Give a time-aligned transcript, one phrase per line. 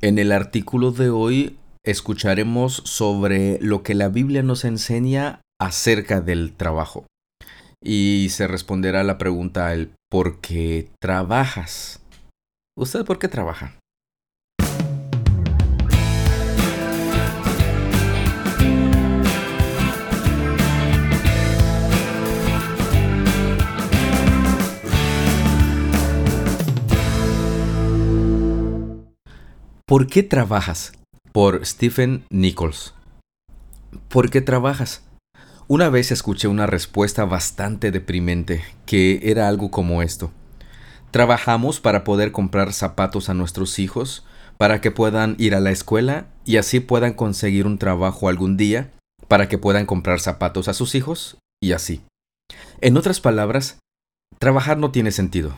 [0.00, 6.52] En el artículo de hoy escucharemos sobre lo que la Biblia nos enseña acerca del
[6.52, 7.06] trabajo.
[7.82, 12.00] Y se responderá la pregunta el ¿por qué trabajas?
[12.76, 13.74] ¿Usted por qué trabaja?
[29.98, 30.92] ¿Por qué trabajas?
[31.32, 32.94] Por Stephen Nichols.
[34.06, 35.02] ¿Por qué trabajas?
[35.66, 40.30] Una vez escuché una respuesta bastante deprimente, que era algo como esto.
[41.10, 44.24] Trabajamos para poder comprar zapatos a nuestros hijos,
[44.56, 48.92] para que puedan ir a la escuela y así puedan conseguir un trabajo algún día,
[49.26, 52.02] para que puedan comprar zapatos a sus hijos y así.
[52.80, 53.80] En otras palabras,
[54.38, 55.56] trabajar no tiene sentido.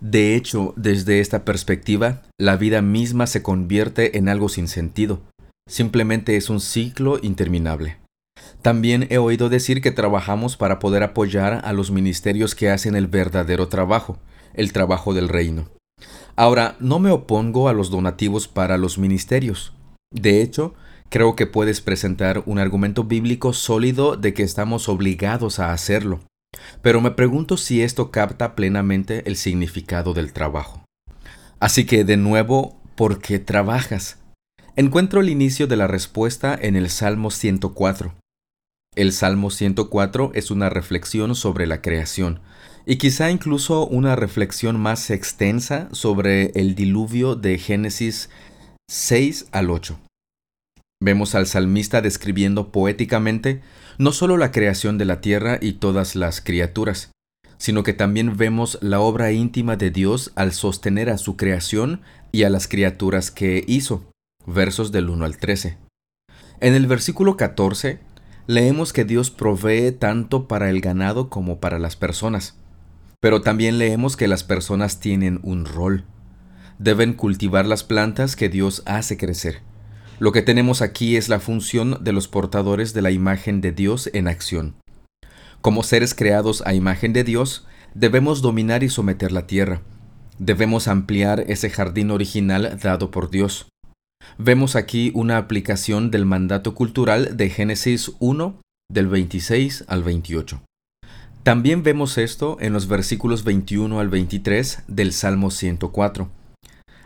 [0.00, 5.20] De hecho, desde esta perspectiva, la vida misma se convierte en algo sin sentido.
[5.68, 7.98] Simplemente es un ciclo interminable.
[8.62, 13.08] También he oído decir que trabajamos para poder apoyar a los ministerios que hacen el
[13.08, 14.18] verdadero trabajo,
[14.54, 15.68] el trabajo del reino.
[16.36, 19.72] Ahora, no me opongo a los donativos para los ministerios.
[20.12, 20.74] De hecho,
[21.08, 26.20] creo que puedes presentar un argumento bíblico sólido de que estamos obligados a hacerlo.
[26.82, 30.84] Pero me pregunto si esto capta plenamente el significado del trabajo.
[31.60, 34.18] Así que de nuevo, ¿por qué trabajas?
[34.76, 38.14] Encuentro el inicio de la respuesta en el Salmo 104.
[38.94, 42.40] El Salmo 104 es una reflexión sobre la creación,
[42.86, 48.30] y quizá incluso una reflexión más extensa sobre el diluvio de Génesis
[48.88, 49.98] 6 al 8.
[51.00, 53.62] Vemos al salmista describiendo poéticamente
[53.98, 57.12] no solo la creación de la tierra y todas las criaturas,
[57.56, 62.00] sino que también vemos la obra íntima de Dios al sostener a su creación
[62.32, 64.10] y a las criaturas que hizo.
[64.44, 65.78] Versos del 1 al 13.
[66.60, 68.00] En el versículo 14
[68.48, 72.56] leemos que Dios provee tanto para el ganado como para las personas,
[73.20, 76.04] pero también leemos que las personas tienen un rol.
[76.80, 79.67] Deben cultivar las plantas que Dios hace crecer
[80.20, 84.10] lo que tenemos aquí es la función de los portadores de la imagen de Dios
[84.12, 84.74] en acción.
[85.60, 89.82] Como seres creados a imagen de Dios, debemos dominar y someter la tierra.
[90.38, 93.68] Debemos ampliar ese jardín original dado por Dios.
[94.38, 100.62] Vemos aquí una aplicación del mandato cultural de Génesis 1 del 26 al 28.
[101.42, 106.28] También vemos esto en los versículos 21 al 23 del Salmo 104.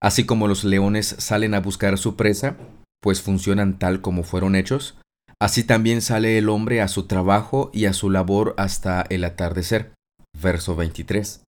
[0.00, 2.56] Así como los leones salen a buscar su presa,
[3.00, 4.96] pues funcionan tal como fueron hechos,
[5.40, 9.92] así también sale el hombre a su trabajo y a su labor hasta el atardecer.
[10.40, 11.42] Verso 23.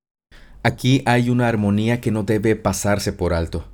[0.63, 3.67] Aquí hay una armonía que no debe pasarse por alto.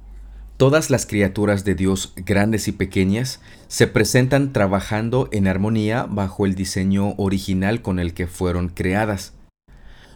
[0.56, 6.54] Todas las criaturas de Dios, grandes y pequeñas, se presentan trabajando en armonía bajo el
[6.54, 9.34] diseño original con el que fueron creadas.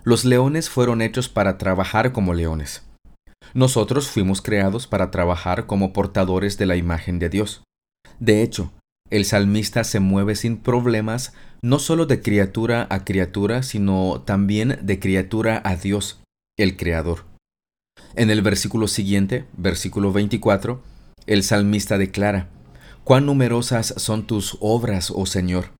[0.02, 2.82] Los leones fueron hechos para trabajar como leones.
[3.54, 7.62] Nosotros fuimos creados para trabajar como portadores de la imagen de Dios.
[8.18, 8.72] De hecho,
[9.10, 14.98] el salmista se mueve sin problemas no solo de criatura a criatura, sino también de
[14.98, 16.22] criatura a Dios,
[16.56, 17.24] el Creador.
[18.14, 20.82] En el versículo siguiente, versículo 24,
[21.26, 22.48] el salmista declara,
[23.04, 25.72] Cuán numerosas son tus obras, oh Señor.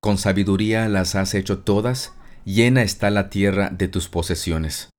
[0.00, 2.12] Con sabiduría las has hecho todas,
[2.44, 4.91] llena está la tierra de tus posesiones.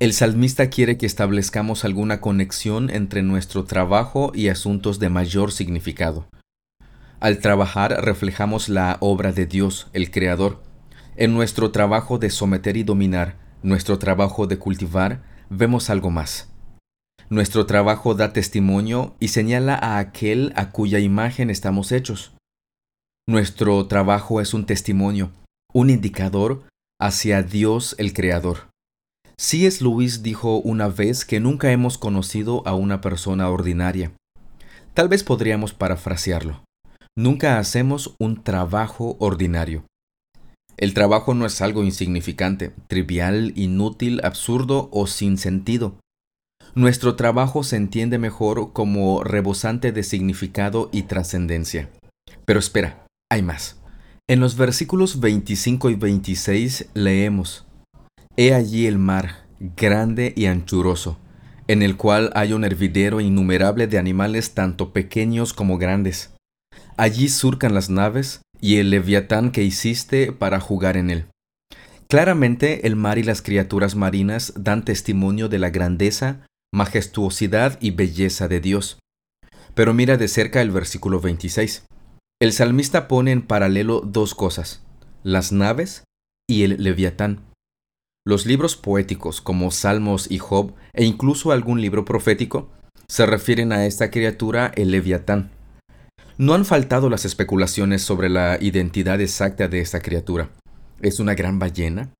[0.00, 6.28] El salmista quiere que establezcamos alguna conexión entre nuestro trabajo y asuntos de mayor significado.
[7.18, 10.62] Al trabajar reflejamos la obra de Dios, el Creador.
[11.16, 16.48] En nuestro trabajo de someter y dominar, nuestro trabajo de cultivar, vemos algo más.
[17.28, 22.34] Nuestro trabajo da testimonio y señala a aquel a cuya imagen estamos hechos.
[23.26, 25.32] Nuestro trabajo es un testimonio,
[25.72, 26.62] un indicador
[27.00, 28.68] hacia Dios el Creador.
[29.40, 29.84] C.S.
[29.84, 34.10] Lewis dijo una vez que nunca hemos conocido a una persona ordinaria.
[34.94, 36.64] Tal vez podríamos parafrasearlo.
[37.16, 39.84] Nunca hacemos un trabajo ordinario.
[40.76, 46.00] El trabajo no es algo insignificante, trivial, inútil, absurdo o sin sentido.
[46.74, 51.90] Nuestro trabajo se entiende mejor como rebosante de significado y trascendencia.
[52.44, 53.76] Pero espera, hay más.
[54.28, 57.67] En los versículos 25 y 26 leemos,
[58.40, 61.18] He allí el mar, grande y anchuroso,
[61.66, 66.30] en el cual hay un hervidero innumerable de animales tanto pequeños como grandes.
[66.96, 71.26] Allí surcan las naves y el leviatán que hiciste para jugar en él.
[72.06, 78.46] Claramente el mar y las criaturas marinas dan testimonio de la grandeza, majestuosidad y belleza
[78.46, 79.00] de Dios.
[79.74, 81.86] Pero mira de cerca el versículo 26.
[82.40, 84.84] El salmista pone en paralelo dos cosas,
[85.24, 86.04] las naves
[86.48, 87.47] y el leviatán.
[88.28, 92.68] Los libros poéticos como Salmos y Job, e incluso algún libro profético,
[93.08, 95.50] se refieren a esta criatura, el leviatán.
[96.36, 100.50] No han faltado las especulaciones sobre la identidad exacta de esta criatura.
[101.00, 102.12] ¿Es una gran ballena?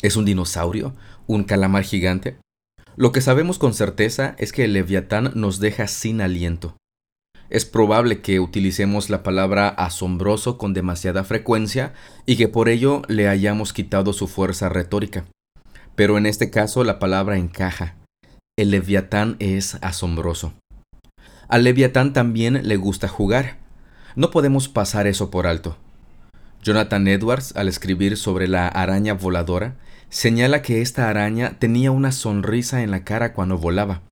[0.00, 0.94] ¿Es un dinosaurio?
[1.26, 2.38] ¿Un calamar gigante?
[2.96, 6.78] Lo que sabemos con certeza es que el leviatán nos deja sin aliento.
[7.50, 11.94] Es probable que utilicemos la palabra asombroso con demasiada frecuencia
[12.26, 15.24] y que por ello le hayamos quitado su fuerza retórica.
[15.94, 17.96] Pero en este caso la palabra encaja.
[18.58, 20.52] El leviatán es asombroso.
[21.48, 23.56] Al leviatán también le gusta jugar.
[24.14, 25.78] No podemos pasar eso por alto.
[26.62, 29.76] Jonathan Edwards, al escribir sobre la araña voladora,
[30.10, 34.02] señala que esta araña tenía una sonrisa en la cara cuando volaba.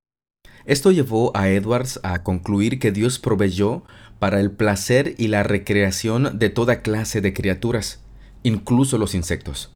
[0.67, 3.85] Esto llevó a Edwards a concluir que Dios proveyó
[4.19, 8.01] para el placer y la recreación de toda clase de criaturas,
[8.43, 9.73] incluso los insectos,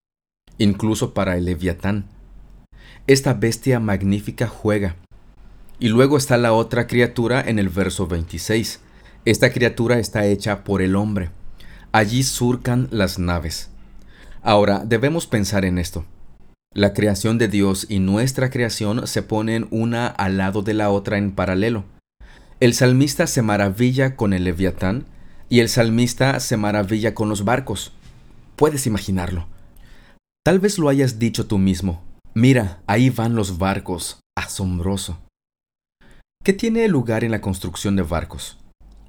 [0.59, 2.07] incluso para el leviatán.
[3.07, 4.97] Esta bestia magnífica juega.
[5.79, 8.81] Y luego está la otra criatura en el verso 26.
[9.25, 11.31] Esta criatura está hecha por el hombre.
[11.93, 13.71] Allí surcan las naves.
[14.43, 16.05] Ahora, debemos pensar en esto.
[16.73, 21.19] La creación de Dios y nuestra creación se ponen una al lado de la otra
[21.19, 21.85] en paralelo.
[22.61, 25.05] El salmista se maravilla con el leviatán
[25.49, 27.93] y el salmista se maravilla con los barcos.
[28.55, 29.49] Puedes imaginarlo.
[30.45, 32.05] Tal vez lo hayas dicho tú mismo.
[32.35, 34.21] Mira, ahí van los barcos.
[34.37, 35.19] Asombroso.
[36.45, 38.59] ¿Qué tiene lugar en la construcción de barcos?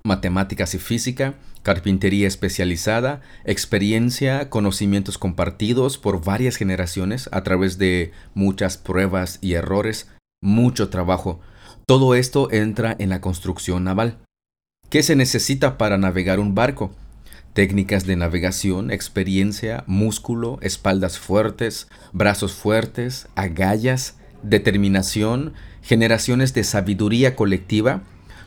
[0.03, 8.77] Matemáticas y física, carpintería especializada, experiencia, conocimientos compartidos por varias generaciones a través de muchas
[8.77, 10.07] pruebas y errores,
[10.41, 11.39] mucho trabajo.
[11.85, 14.19] Todo esto entra en la construcción naval.
[14.89, 16.91] ¿Qué se necesita para navegar un barco?
[17.53, 28.03] Técnicas de navegación, experiencia, músculo, espaldas fuertes, brazos fuertes, agallas, determinación, generaciones de sabiduría colectiva,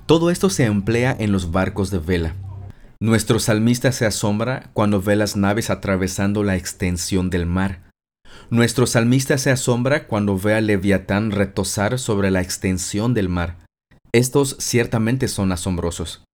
[0.07, 2.35] todo esto se emplea en los barcos de vela.
[3.01, 7.83] Nuestro salmista se asombra cuando ve las naves atravesando la extensión del mar.
[8.51, 13.59] Nuestro salmista se asombra cuando ve al leviatán retosar sobre la extensión del mar.
[14.13, 16.25] Estos ciertamente son asombrosos.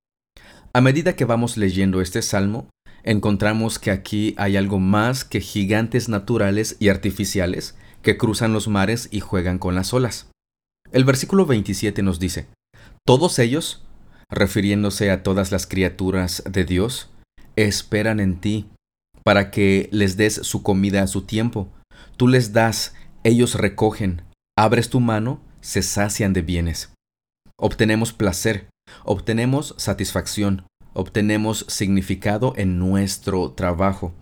[0.73, 2.69] A medida que vamos leyendo este salmo,
[3.05, 9.09] encontramos que aquí hay algo más que gigantes naturales y artificiales que cruzan los mares
[9.11, 10.31] y juegan con las olas.
[10.93, 12.47] El versículo 27 nos dice,
[13.06, 13.85] todos ellos,
[14.31, 17.11] refiriéndose a todas las criaturas de Dios,
[17.56, 18.71] esperan en ti,
[19.25, 21.69] para que les des su comida a su tiempo.
[22.17, 22.94] Tú les das,
[23.25, 24.23] ellos recogen,
[24.56, 26.93] abres tu mano, se sacian de bienes.
[27.56, 28.69] Obtenemos placer,
[29.05, 34.15] obtenemos satisfacción, obtenemos significado en nuestro trabajo.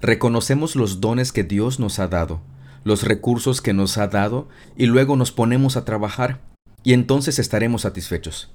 [0.00, 2.40] Reconocemos los dones que Dios nos ha dado,
[2.84, 6.40] los recursos que nos ha dado, y luego nos ponemos a trabajar
[6.82, 8.50] y entonces estaremos satisfechos.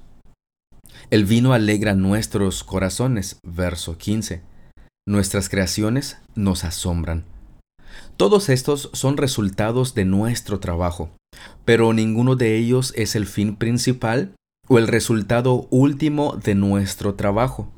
[1.10, 4.42] El vino alegra nuestros corazones, verso 15.
[5.06, 7.24] Nuestras creaciones nos asombran.
[8.16, 11.10] Todos estos son resultados de nuestro trabajo,
[11.64, 14.34] pero ninguno de ellos es el fin principal
[14.68, 17.72] o el resultado último de nuestro trabajo.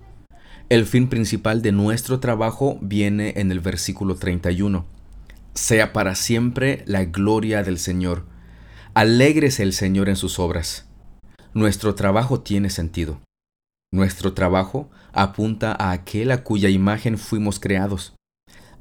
[0.68, 4.84] El fin principal de nuestro trabajo viene en el versículo 31.
[5.54, 8.24] Sea para siempre la gloria del Señor
[9.00, 10.84] Alégrese el Señor en sus obras.
[11.54, 13.22] Nuestro trabajo tiene sentido.
[13.90, 18.12] Nuestro trabajo apunta a aquel a cuya imagen fuimos creados.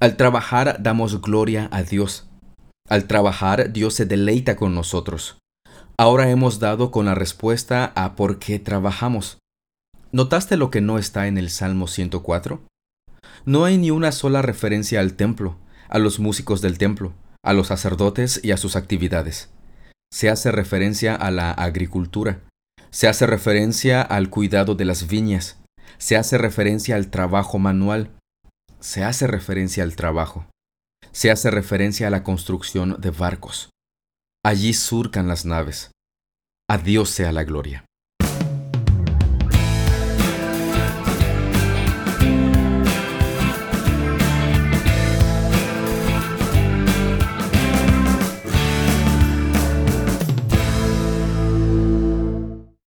[0.02, 2.28] Al trabajar damos gloria a Dios.
[2.90, 5.38] Al trabajar Dios se deleita con nosotros.
[5.98, 9.38] Ahora hemos dado con la respuesta a por qué trabajamos.
[10.12, 12.62] ¿Notaste lo que no está en el Salmo 104?
[13.46, 15.56] No hay ni una sola referencia al templo,
[15.88, 19.50] a los músicos del templo, a los sacerdotes y a sus actividades
[20.12, 22.42] se hace referencia a la agricultura,
[22.90, 25.58] se hace referencia al cuidado de las viñas,
[25.98, 28.12] se hace referencia al trabajo manual,
[28.80, 30.48] se hace referencia al trabajo,
[31.12, 33.70] se hace referencia a la construcción de barcos.
[34.44, 35.92] Allí surcan las naves.
[36.70, 37.86] A Dios sea la gloria.